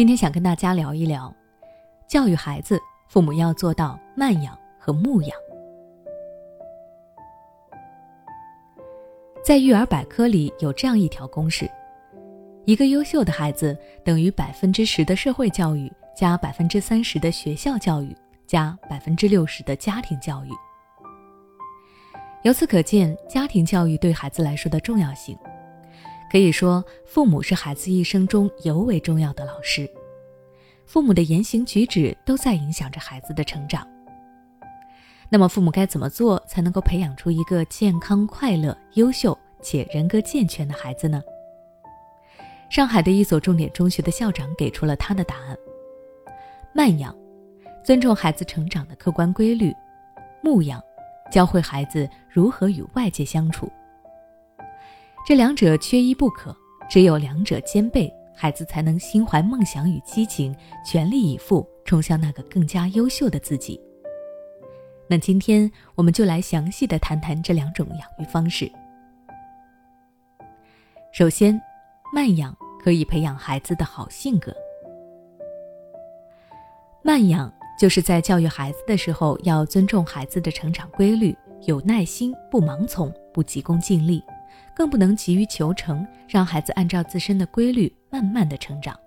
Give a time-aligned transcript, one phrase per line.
[0.00, 1.30] 今天想跟大家聊一聊，
[2.08, 5.36] 教育孩子，父母要做到慢养和牧养。
[9.44, 11.70] 在育儿百科里有这样一条公式：
[12.64, 20.48] 一个优秀的孩子等于百分之十的社会教育加百分之三十的学校教育加百分之六十的家庭教育。
[22.42, 25.36] 由此可见，家庭教育对孩子来说的重要性。
[26.30, 29.90] 可以说，父母是孩子一生中尤为重要的老师，
[30.86, 33.84] 父母的言行举止都在影响着孩子的成长。
[35.28, 41.20] 那么，父母该怎么做才能够培养出一个健康、快乐、优秀且人格健全的孩子呢？
[42.68, 45.58] 上海的一所重点中学的校长给出了他的答案：
[46.72, 47.12] 慢养，
[47.84, 49.72] 尊重孩子成长的客观规律；
[50.44, 50.80] 牧养，
[51.32, 53.68] 教会孩子如何与外界相处。
[55.26, 56.56] 这两者缺一不可，
[56.88, 63.80] 只有两者兼备，孩子才能心怀梦想与激情，全力以赴冲向那个更加优秀的自己。
[65.08, 68.70] 那今天我们就来详细的谈谈这两种养育方式。
[71.12, 71.60] 首先，
[72.12, 74.54] 慢养可以培养孩子的好性格。
[77.02, 84.22] 慢养就是在教育孩子的时候，要尊重孩子的成长规律，有耐心，不盲从，不急功近利。
[84.74, 88.98] 更不能急于求成，让孩子按照自身的规律慢慢的成长。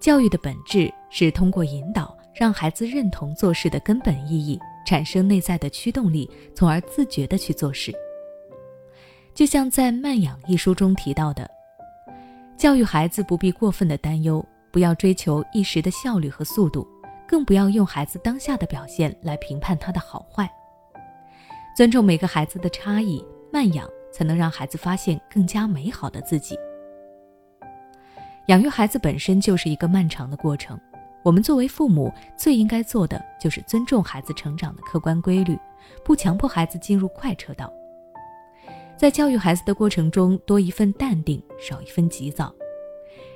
[0.00, 7.92] 教育的本质是通过引导，让孩子认同做事的根本意义，产生内在的驱动力，从而自觉的去做事。
[9.32, 11.48] 就像在《慢养》一书中提到的，
[12.56, 16.86] 教育孩子不必过分的担忧，不要追求一时的效率和速度，
[17.26, 20.50] 更不要用孩子当下的表现来评判他的好坏。
[21.76, 23.24] 尊重每个孩子的差异。
[23.52, 26.58] 慢养才能让孩子发现更加美好的自己。
[28.46, 30.80] 养育孩子本身就是一个漫长的过程，
[31.22, 35.56] 我们作为父母最应该做的就是尊重孩子成长的客观规律，
[36.04, 37.72] 不强迫孩子进入快车道。
[38.96, 42.54] 在教育孩子的过程中，多一份淡定，少一分急躁，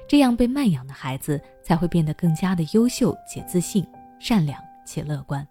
[0.08, 3.86] 这样被慢养的孩子才会变得更加的优秀且自信、
[4.18, 5.46] 善良且乐观。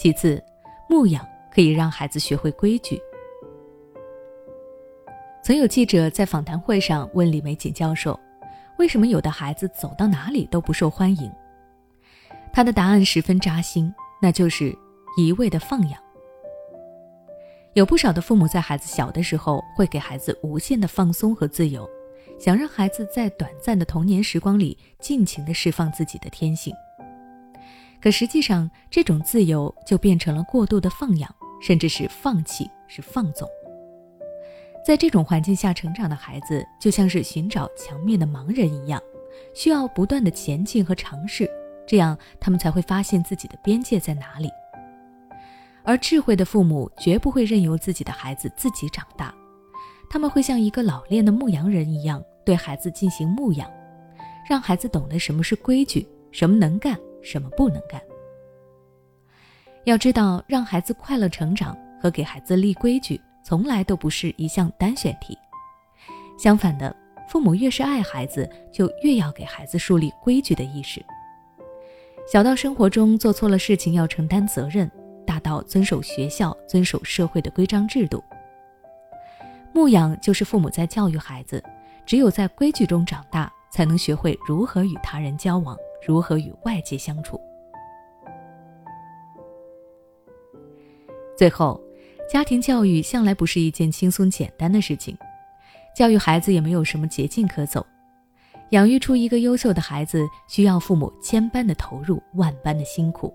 [0.00, 0.42] 其次，
[0.88, 2.98] 牧养可以让孩子学会规矩。
[5.44, 8.18] 曾有记者在访谈会上问李玫瑾教授
[8.80, 11.30] ：“为什么有的孩子走到哪里都不受欢迎？”
[12.50, 14.74] 他的答案十分扎心，那就是
[15.18, 16.02] 一味的放养。
[17.74, 21.86] 有不少的父母在孩子小的时候会给孩子无限的放松和自由，
[22.38, 26.74] 想让孩子在短暂的童年时光里尽情的释放自己的天性。
[28.00, 33.48] 可实际上，这种自由就变成了过度的放养，甚至是放弃，是放纵。
[34.86, 39.00] 在这种环境下成长的孩子，就像是寻找墙面的盲人一样，
[39.54, 41.48] 需要不断的前进和尝试，
[41.86, 44.48] 这样他们才会发现自己的边界在哪里。
[45.82, 49.34] 而智慧的父母绝不会任由自己的孩子自己长大，
[50.08, 53.70] 他们会像一个老练的牧羊人一样，对孩子进行牧养，
[54.48, 56.98] 让孩子懂得什么是规矩，什么能干。
[57.22, 58.00] 什么不能干？
[59.84, 65.36] 要知道，让孩子快乐成长和给孩子立规矩，从来都不是一项单选题。
[66.38, 66.94] 相反的，
[67.28, 71.04] 父母越是爱孩子，就越要给孩子树立规矩的意识。
[72.30, 74.90] 小到生活中做错了事情要承担责任，
[75.26, 78.22] 大到遵守学校、遵守社会的规章制度。
[79.72, 81.62] 牧养就是父母在教育孩子，
[82.04, 85.76] 只有在规矩中长大，才能学会如何与他人交往。
[86.06, 87.40] 如何与外界相处？
[91.36, 91.80] 最后，
[92.30, 95.16] 家庭教育向来不是一件轻松简单的事情，
[95.96, 97.84] 教育孩子也没有什么捷径可走。
[98.70, 103.34] 养育出一个优秀的孩子，需要父母千般的投入，万般的辛苦。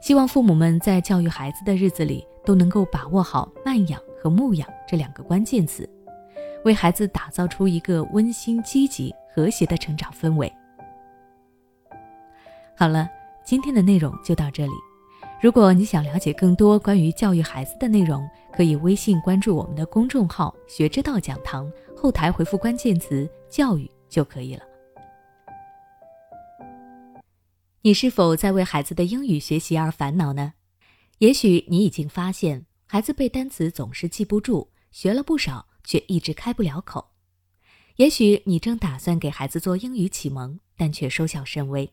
[0.00, 5.88] 希望父母们在教育孩子的日子里，都能够把握好慢养和牧养这两个关键词，
[6.64, 10.50] 为孩子打造出一个温馨、积极、和谐的成长氛围。
[12.80, 13.06] 好了，
[13.44, 14.72] 今天的内容就到这里。
[15.38, 24.62] 如果你想了解更多关于教育孩子的内容，可以微信关注我们的公众号“学之道讲堂”，后台回复关键词“教育”就可以了。
[27.82, 30.54] 你是否在为孩子的英语学习而烦恼呢？
[31.18, 37.10] 也许你已经发现，孩子背单词总是记不住，学了不少却一直开不了口。
[37.96, 41.92] 也许你正打算给孩子做英语启蒙，但却收效甚微。